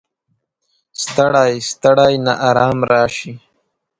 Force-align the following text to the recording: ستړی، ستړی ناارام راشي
ستړی، 1.03 1.53
ستړی 1.71 2.13
ناارام 2.25 2.77
راشي 2.91 3.31